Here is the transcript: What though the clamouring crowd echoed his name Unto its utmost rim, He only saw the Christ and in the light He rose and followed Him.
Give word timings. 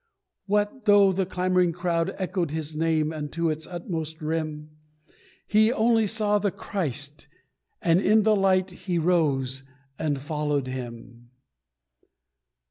What 0.47 0.85
though 0.85 1.11
the 1.11 1.27
clamouring 1.27 1.73
crowd 1.73 2.15
echoed 2.17 2.49
his 2.49 2.75
name 2.75 3.13
Unto 3.13 3.51
its 3.51 3.67
utmost 3.67 4.19
rim, 4.19 4.71
He 5.45 5.71
only 5.71 6.07
saw 6.07 6.39
the 6.39 6.49
Christ 6.49 7.27
and 7.83 8.01
in 8.01 8.23
the 8.23 8.35
light 8.35 8.71
He 8.71 8.97
rose 8.97 9.61
and 9.99 10.19
followed 10.19 10.65
Him. 10.65 11.29